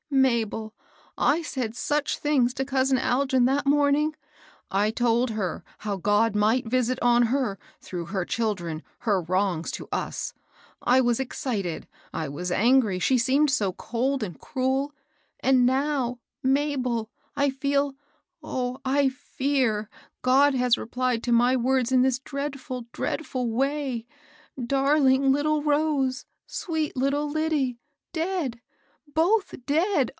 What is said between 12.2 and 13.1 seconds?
was angry,